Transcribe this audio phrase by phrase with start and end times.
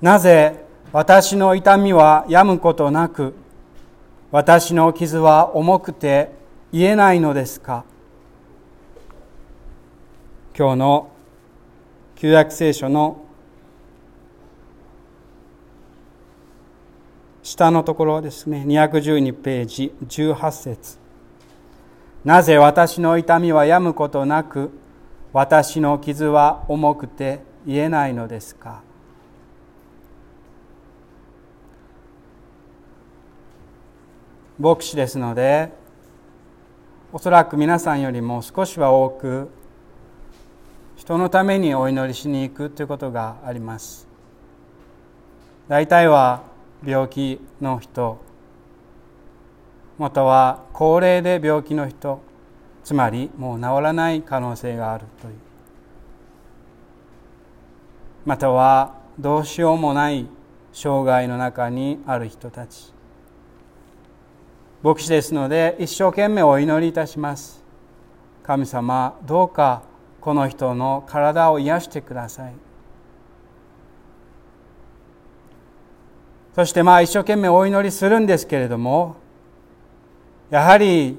[0.00, 3.34] なぜ私の痛みは止むことなく
[4.30, 6.30] 私の傷は重くて
[6.72, 7.84] 言えないのですか？
[10.56, 11.10] 今日の
[12.16, 13.24] 旧約聖書の
[17.42, 18.64] 下のところですね。
[18.66, 20.98] 212ページ18節。
[22.24, 24.70] なぜ私の痛みは止むことなく
[25.32, 28.82] 私の傷は重くて言えないのですか？
[34.58, 35.72] 牧師ですので
[37.12, 39.50] おそらく皆さんよりも少しは多く
[40.96, 44.06] 人のためにお祈りしに行くということがあります。
[45.68, 46.44] 大体は
[46.84, 48.22] 病気の人
[49.98, 52.22] または高齢で病気の人
[52.84, 55.34] つまりもう治らない可能性があるという。
[58.24, 60.26] またはどうしようもない
[60.72, 62.93] 障害の中にある人たち。
[64.84, 67.64] 牧師ですので一生懸命お祈りいたします。
[68.42, 69.82] 神様どうか
[70.20, 72.52] この人の体を癒してください。
[76.54, 79.16] そしてまあ一生懸命お祈りするんですけれども
[80.50, 81.18] やはり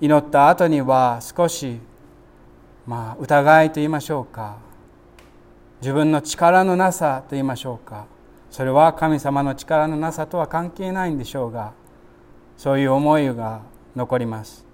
[0.00, 1.78] 祈った後には少し
[2.86, 4.56] まあ疑いと言いましょうか。
[5.82, 8.06] 自分の力のなさと言いましょうか。
[8.50, 11.78] それは神様の力のなさとは関係ないんでしょうが
[12.60, 13.62] そういう思いが
[13.96, 14.66] 残ります。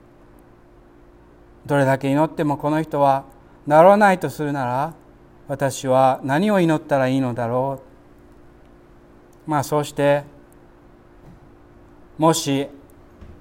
[1.64, 3.26] どれだけ祈ってもこの人は
[3.64, 4.94] ならないとするなら
[5.46, 7.80] 私は何を祈ったらいいのだろ
[9.46, 9.48] う。
[9.48, 10.24] まあそうして
[12.18, 12.66] もし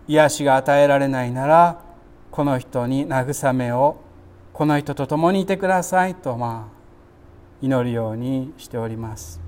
[0.07, 1.81] 癒しが与えられないなら
[2.30, 3.97] この人に慰めを
[4.53, 6.75] この人と共にいてくださいとまあ
[7.63, 9.41] 祈るようにしております。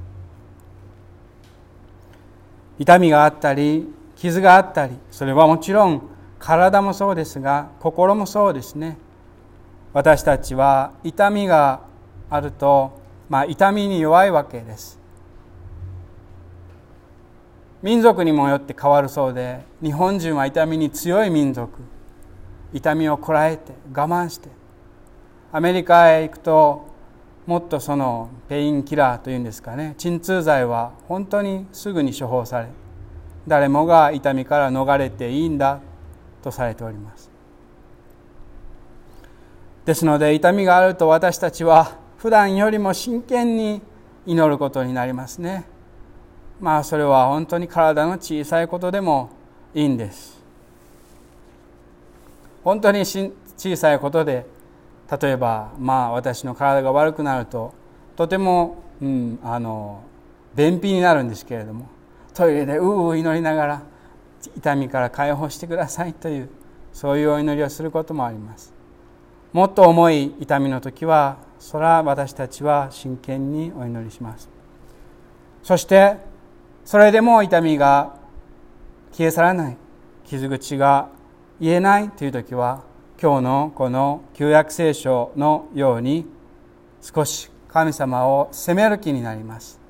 [2.80, 6.02] 痛みがあったり傷があったりそれはもちろん
[6.40, 8.98] 体もそうですが心もそうですね。
[9.94, 11.82] 私たちは痛みが
[12.30, 15.00] あると、まあ、痛みに弱いわけです。
[17.82, 21.72] 民族にもよって変わるそうで日本人は痛みに強い民族。
[22.74, 24.50] 痛みをこらえて我慢して。
[25.52, 26.88] アメリカへ行くと
[27.46, 29.96] もっとそのペインキラーというんですかね。
[29.98, 32.68] 鎮痛剤は本当にすぐに処方され
[33.48, 35.80] 誰もが痛みから逃れていいんだ
[36.44, 37.32] とされております。
[39.86, 43.82] ですので痛みがあると私たちは普段よりも真剣に
[44.26, 45.66] 祈ることになりますね。
[46.60, 49.30] まあそれは本当に体の小さいことでも
[49.74, 50.38] いいんです。
[52.66, 54.46] 本当に小さいことで
[55.22, 57.74] 例えばまあ私の体が悪くなると
[58.18, 60.02] とても、うん、あの
[60.54, 61.88] 便秘になるんですけれども
[62.38, 63.82] トイレでうう祈りながら
[64.56, 66.50] 痛みから解放してくださいという
[66.94, 68.72] そういうお祈りをすることもあります。
[69.54, 74.50] もっと重い痛みの時はそれは私たちは真剣にお祈りします。
[75.64, 76.18] そして
[76.86, 78.18] それでも痛みが
[79.12, 79.78] 消え去らない
[80.26, 81.10] 傷口が
[81.60, 82.84] 言えないという時は
[83.20, 86.28] 今日のこの旧約聖書のように
[87.02, 89.87] 少し神様を責める気になります。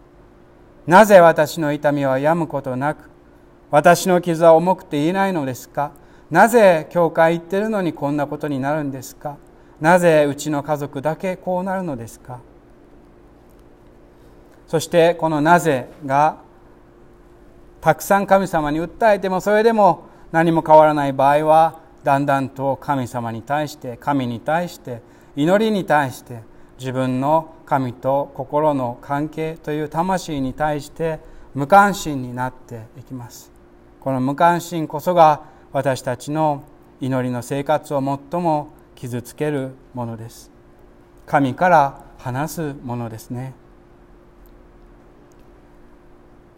[0.88, 3.10] なぜ私の痛みは止むことなく
[3.70, 5.92] 私の傷は重くて言えないのですか？
[6.32, 9.36] なぜ教会行ってるのにこんなことになるんですか？
[9.82, 12.40] なぜうちの家族だけこうなるのですか？
[14.66, 16.38] そしてこの「なぜ」が
[17.82, 25.02] たくさん神様に訴えてもそれでも何も変わらない場合はだんだんと神様に対して神に対して
[25.36, 26.44] 祈りに対して
[26.80, 31.20] 自分の神と心の関係という魂に対して
[31.54, 33.52] 無関心になっていきます。
[34.00, 36.64] この無関心こそが私たちの
[37.02, 40.52] 祈りの生活を最も傷つけるものです。
[41.26, 43.54] 神から離すものですね。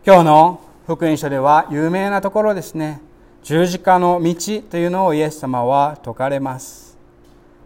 [0.05, 3.01] 今日の福音書では有名なところですね。
[3.43, 4.35] 十字架の道
[4.69, 6.97] というのをイエス様は説かれます。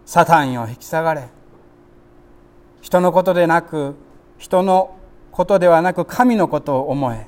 [0.06, 1.28] サタンよ引き下がれ。
[2.84, 3.94] 人のことでなく
[4.36, 4.98] 人の
[5.32, 7.26] ことではなく神のことを思え。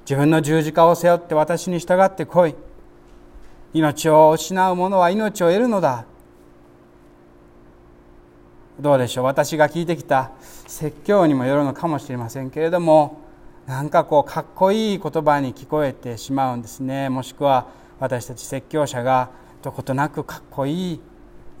[0.00, 2.56] 自分の十字架を背負って私に従ってこい。
[3.72, 6.06] 命を失う者は命を得るのだ。
[8.80, 9.24] どうでしょう？
[9.26, 10.32] 私が聞いてきた
[10.66, 13.20] 説教にもよるのかもしれませんけれども
[13.68, 17.10] なんかこうかっこいい言葉に聞こえてしまうんですね。
[17.10, 17.68] もしくは
[18.00, 19.30] 私たち説教者が
[19.62, 21.00] どことなくかっこいい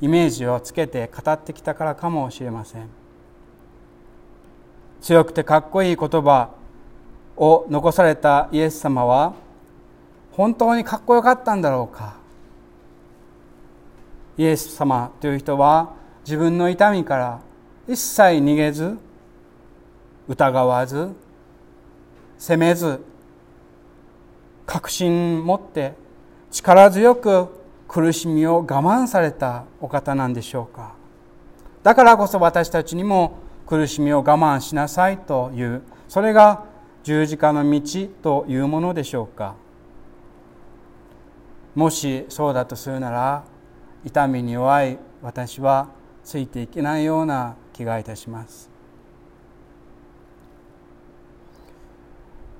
[0.00, 2.88] イメージをつけて語ってきたからかもしれません。
[5.00, 6.50] 強くてかっこいい言葉
[7.36, 9.34] を残されたイエス様は
[10.32, 12.16] 本当にかっこよかったんだろうか。
[14.38, 15.94] イエス様という人は
[16.24, 17.40] 自分の痛みから
[17.88, 18.98] 一切逃げず
[20.28, 21.10] 疑わず
[22.36, 23.02] 責めず
[24.66, 25.94] 確信持って
[26.50, 27.48] 力強く
[27.96, 30.94] 苦しみを我慢されたお方なんでしょうか？
[31.82, 36.66] だからこそ私たちにも苦しみを我慢しなさいというそれが
[37.04, 37.80] 十字架の道
[38.22, 39.54] というものでしょうか？
[41.74, 43.44] もしそうだとするなら
[44.04, 45.88] 痛みに弱い私は
[46.22, 48.68] ついていけないような気がいたします。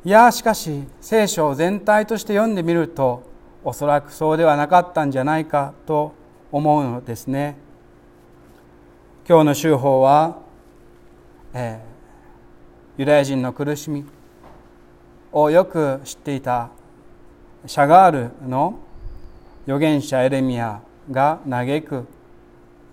[0.03, 3.36] いやしかし聖書を全体として読んでみると
[3.68, 6.14] おそらくそうではなかったんじゃないかと
[6.52, 7.56] 思うのですね。
[9.28, 10.38] 今日の修法は、
[11.52, 14.04] えー、ユダヤ人の苦しみ
[15.32, 16.70] をよく知っていた
[17.66, 18.78] シャガールの
[19.64, 20.80] 預言者エレミア
[21.10, 22.06] が嘆く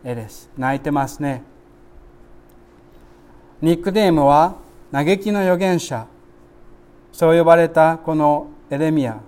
[0.04, 0.50] 絵です。
[0.58, 1.44] 泣いてますね。
[3.62, 4.56] ニックネームは
[4.92, 6.08] 嘆きの預言者。
[7.12, 9.22] そう呼ばれたこのエレミア。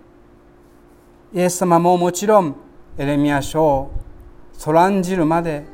[1.34, 2.56] イエス様ももちろん
[2.98, 3.92] エレミア書を
[4.54, 5.66] そらんじるまで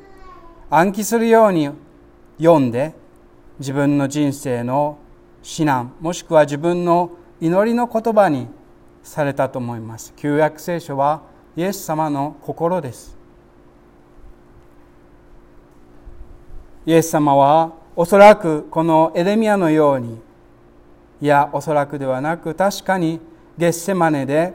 [0.69, 1.69] 暗記するように
[2.38, 2.94] 読んで
[3.59, 4.98] 自分の人生の
[5.44, 8.48] 指南もしくは自分の祈りの言葉に
[9.03, 11.21] されたと思います旧約聖書は
[11.56, 13.18] イエス様の心です.
[16.86, 20.19] イエス様はおそらくこのエレミアのように
[21.21, 23.19] いやおそらくではなく確かに
[23.57, 24.54] ゲッセマネで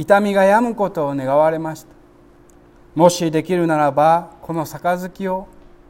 [0.00, 1.88] 痛みが止むことを願われました。
[2.94, 5.46] もしできるならばこの杯を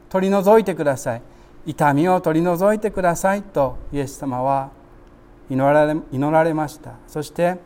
[0.09, 1.21] 取り除いてください。
[1.65, 4.71] 痛みを取り除いてくださいとイエス様は
[5.49, 6.95] 祈られ祈られました。
[7.07, 7.57] そして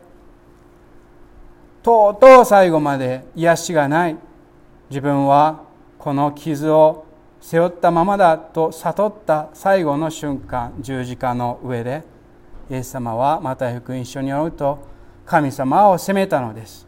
[1.82, 4.16] とうとう最後まで癒しがない。
[4.88, 5.64] 自分は
[5.98, 7.06] この傷を
[7.40, 10.74] 背負ったままだと悟った最後の瞬間。
[10.78, 12.04] 十字架の上で
[12.70, 14.94] イエス様はまた福音書によると
[15.26, 16.86] 神様を責めたのです。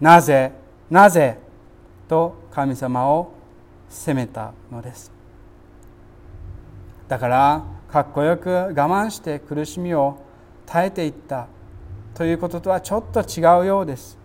[0.00, 0.52] なぜ
[0.90, 1.38] なぜ
[2.08, 3.32] と神様を
[3.88, 5.12] 責めたのです。
[7.08, 10.18] だからかっこよく我慢して苦しみを
[10.66, 11.46] 耐えていった
[12.14, 14.18] ということとはちょっと違うようです。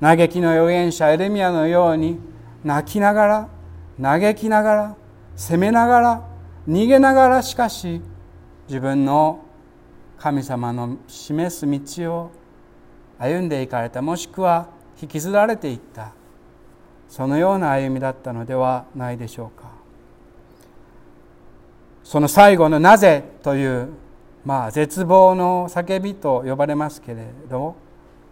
[0.00, 2.18] 嘆きの預言者エレミアのように
[2.64, 3.48] 泣きながら
[4.00, 4.96] 嘆きながら
[5.36, 6.22] 責めながら
[6.68, 8.00] 逃げながらしかし
[8.68, 9.44] 自分の
[10.18, 12.30] 神様の示す道を
[13.18, 14.68] 歩んでいかれたもしくは
[15.00, 16.12] 引きずられていった。
[17.08, 19.68] そのような歩みだったのではないでしょうか。
[22.04, 23.88] その最後の「なぜ」という
[24.44, 27.74] まあ絶望の叫びと呼ばれますけれど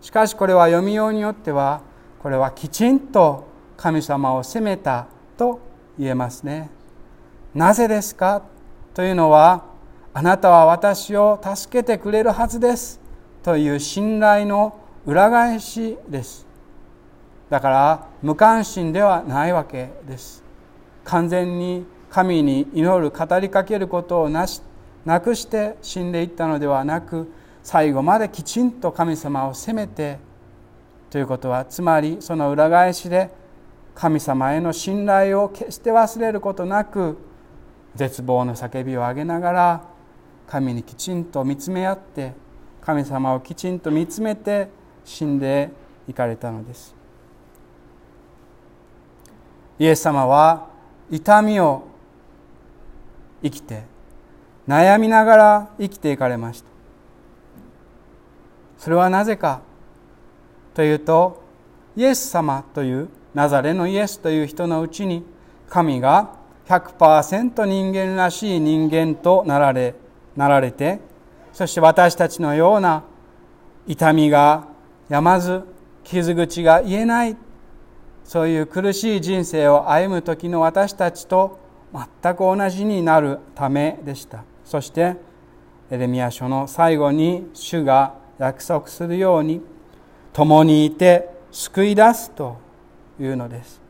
[0.01, 1.81] しかしこれは読みようによっては
[2.23, 3.45] これはきちんと
[3.77, 5.07] 神様を責めた
[5.37, 5.61] と
[5.99, 6.71] 言えますね。
[7.55, 8.43] なぜですか？
[8.95, 9.65] というのは
[10.15, 13.01] あなたは私を助けてくれるはずです。
[13.47, 14.77] という信頼の
[15.07, 16.45] 裏返しです。
[17.49, 20.43] だから無関心ではないわけです。
[21.05, 24.63] 完全に神に祈る語りかけることをなし
[25.05, 27.31] なくして死んでいったのではなく
[27.63, 30.19] 最後まできちんと神様を責めて
[31.09, 33.31] ということはつまりその裏返しで
[33.95, 37.17] 神様への信頼を決して忘れることなく
[37.95, 39.85] 絶望の叫びを上げながら
[40.49, 42.45] 神にきちんと見つめ合って
[42.87, 44.69] 神様をきちんと見つめて
[45.05, 45.71] 死んで
[46.07, 46.95] いかれたのです。
[49.77, 50.69] イエス様は
[51.11, 51.83] 痛みを
[53.43, 53.83] 生きて
[54.69, 56.69] 悩みながら生きていかれました。
[58.79, 59.63] それはなぜか
[60.73, 61.43] というと
[61.97, 65.25] イエス様というナザレのイエスという人のうちに
[65.69, 66.37] 神が
[66.69, 69.97] 100%人間らしい人間となられ
[70.37, 71.01] なられて
[71.57, 73.03] そして私たちのような
[73.87, 74.69] 痛みが
[75.09, 75.63] やまず
[76.05, 77.37] 傷口が癒えない
[78.25, 81.59] そういう苦しい人生を歩む時の私たちと
[81.95, 84.45] 全く同じになるためでした。
[84.67, 85.17] そして
[85.91, 89.63] エレミア書の最後に主が約束するように
[90.35, 92.59] 共にいて救い出すと
[93.19, 93.81] いうのです。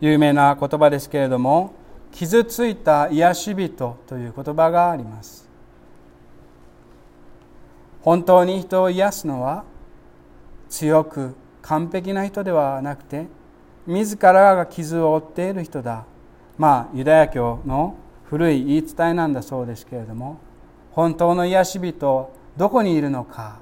[0.00, 1.78] 有名な言葉ですけれども
[2.12, 5.48] 傷ついた癒し人という言葉があります。
[8.02, 9.64] 本当に人を癒すのは
[10.68, 13.26] 強く完璧な人ではなくて
[13.86, 16.04] 自らが傷を負っている人だ。
[16.56, 20.38] まあユダヤ教の古い言い伝えなんだそうですけれども
[20.92, 23.58] 本当の癒し人どこにいるのか。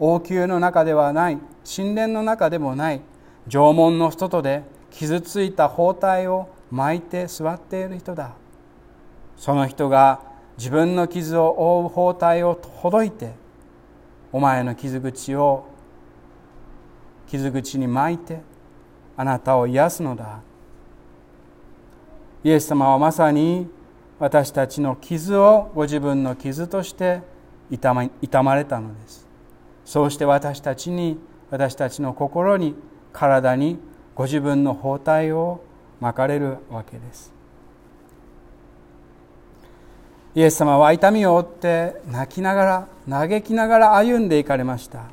[0.00, 3.00] 王宮の中ではない神殿の中でもない
[3.48, 8.32] 縄文の外で傷ついた包帯を巻いて座っている人だ。
[9.36, 10.20] その人が
[10.56, 13.32] 自分の傷を覆う包帯をほどいて
[14.32, 15.66] お前の傷口を
[17.26, 18.40] 傷口に巻いて
[19.16, 20.40] あなたを癒すのだ。
[22.42, 23.68] イエス様はまさに
[24.18, 27.22] 私たちの傷をご自分の傷として
[27.70, 29.26] 痛ま痛まれたのです。
[29.84, 31.18] そうして私たちに
[31.50, 32.74] 私たちの心に
[33.12, 33.78] 体に
[34.14, 35.62] ご自分の包帯を
[36.04, 37.32] 巻かれるわけです。
[40.34, 42.64] イエス様は痛みを負って泣きなが
[43.08, 45.04] ら嘆きながら歩んでいかれました。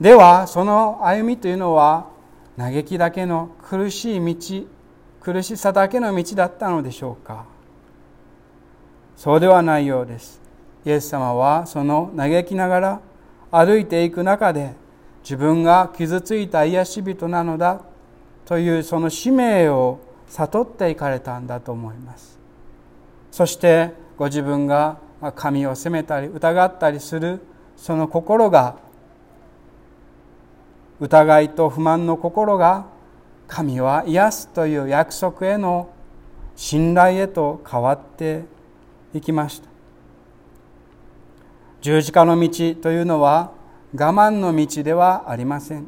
[0.00, 2.06] ではその歩みというのは
[2.56, 4.66] 嘆きだけの苦しい道
[5.20, 7.44] 苦しさだけの道だったのでしょうか。
[9.16, 10.40] そうではないようです。
[10.84, 13.00] イエス様はその嘆きながら
[13.50, 14.74] 歩いていく中で
[15.24, 17.89] 自分が傷ついた癒し人なのだ
[18.50, 22.36] というその使命を悟っていかれたんだと思います。
[23.30, 24.98] そしてご自分が
[25.36, 27.38] 神を責めたり疑ったりする
[27.76, 28.74] その心が
[30.98, 32.86] 疑いと不満の心が
[33.46, 35.88] 神は癒すという約束への
[36.56, 38.42] 信頼へと変わって
[39.14, 39.68] いきました。
[41.82, 43.52] 十字架の道というのは
[43.94, 45.86] 我慢の道ではありません。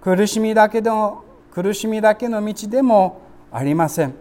[0.00, 3.20] 苦しみだけの苦しみだけの道でも
[3.52, 4.14] ありません。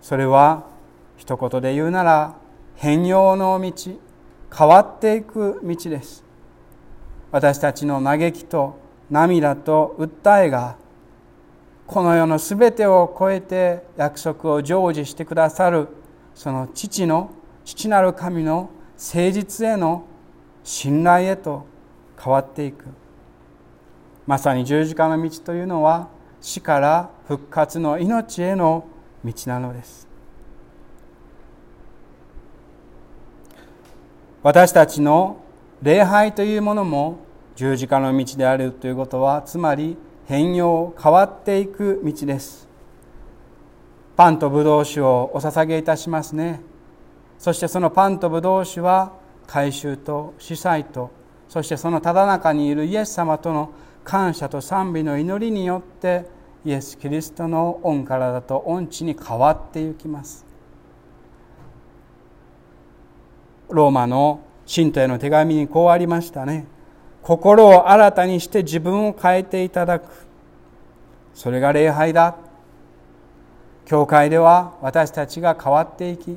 [0.00, 0.66] それは
[1.16, 2.36] 一言で言うなら
[2.76, 3.72] 変容の道
[4.56, 6.24] 変わっていく道です。
[7.32, 8.78] 私たちの嘆きと
[9.10, 10.76] 涙と訴えが
[11.88, 15.88] この世のすべてを超えて約束を成就してくださる
[16.34, 17.30] その父の
[17.64, 20.04] 父なる神の誠実への
[20.62, 21.66] 信頼へと
[22.16, 22.84] 変わっていく。
[24.26, 26.08] まさに十字架の道というのは
[26.40, 28.86] 死から復活の命への
[29.24, 30.06] 道なのです。
[34.42, 35.38] 私たちの
[35.82, 37.18] 礼拝というものも
[37.56, 42.68] 十字架の道であるということはつまり変容変わっていく道です。
[44.16, 46.60] パンとブドウ酒をお捧げいたしますね。
[47.38, 49.12] そしてそのパンとブドウ酒は
[49.46, 51.10] 改宗と司祭と
[51.48, 53.70] そしてそのただ中にいるイエス様との
[54.06, 56.26] 感謝と賛美の祈りによって
[56.64, 60.46] イエス・キリストの御体と御地に変わっていきます。
[63.68, 66.66] ローマの信徒への手紙にこうありましたね。
[67.20, 70.04] 心を新たにして自分を変えていただく。
[71.34, 72.36] それが礼拝だ。
[73.86, 76.36] 教会では私たちが変わっていき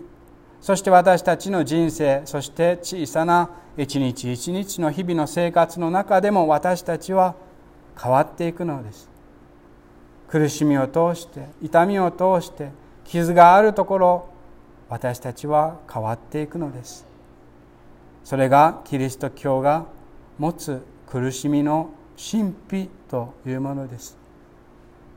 [0.62, 7.36] そして私たちの人生そして小さな一日一日の日々の生活の中でも私たちは
[8.01, 9.10] 変わっていくのです。
[10.27, 12.70] 苦しみを通して痛みを通して
[13.03, 14.29] 傷があるところ
[14.88, 17.06] 私たちは変わっていくのです。
[18.24, 19.86] それがキリスト教が
[20.38, 24.18] 持つ苦しみの神秘というものです。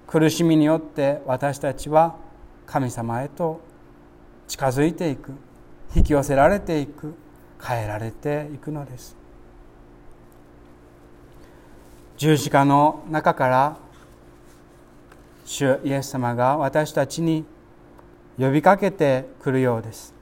[0.07, 2.17] 苦しみによって私たちは
[2.67, 3.61] 神様へと
[4.49, 5.33] 近づいていく
[5.95, 7.15] 引き寄せられていく
[7.63, 9.22] 変えられていくのです。
[12.23, 13.77] 十字架の中から
[15.45, 17.45] 主イエス様が私たちに
[18.39, 20.15] 呼びかけてくるようです。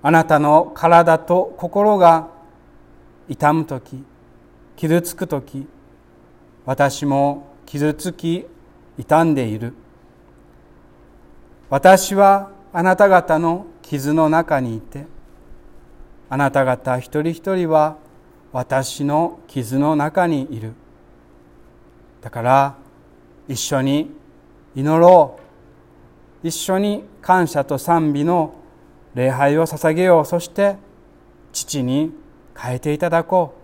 [0.00, 2.28] あなたの体と心が
[3.28, 4.04] 痛む時
[4.76, 5.66] 傷つく時
[6.64, 8.46] 私も傷つき
[8.96, 9.74] 傷んでいる。
[11.68, 15.06] 私はあなた方の傷の中にいて
[16.30, 17.96] あなた方一人一人は
[18.52, 20.72] 私の傷の中にいる。
[22.20, 22.74] だから
[23.46, 24.10] 一緒に
[24.74, 25.38] 祈ろ
[26.42, 26.46] う。
[26.46, 28.54] 一緒に感謝と賛美の
[29.14, 30.24] 礼拝を捧げよう。
[30.24, 30.76] そして
[31.52, 32.12] 父に
[32.56, 33.58] 変えていただこう。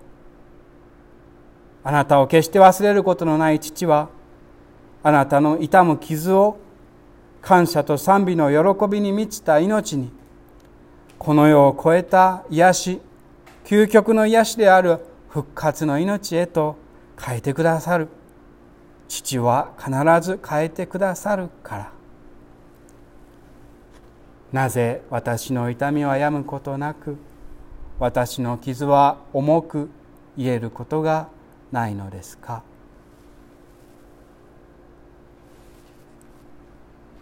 [1.87, 4.09] あなたを決して忘れることのない父は
[5.03, 6.57] あなたの痛む傷を
[7.43, 10.11] 感謝と賛美の喜びに満ちた命に
[11.19, 13.01] この世を超えた癒し
[13.65, 16.77] 究極の癒しである復活の命へと
[17.19, 18.09] 変えてくださる。
[19.09, 19.91] 父は必
[20.21, 21.93] ず変えてくださるから。
[24.53, 27.17] なぜ私の痛みは病むことなく
[27.99, 29.91] 私の傷は重く
[30.37, 31.29] 癒えることが
[31.73, 32.63] ないのですか？